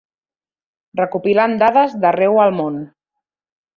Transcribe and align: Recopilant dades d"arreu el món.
Recopilant 0.99 1.55
dades 1.65 1.95
d"arreu 2.07 2.41
el 2.47 2.59
món. 2.63 2.85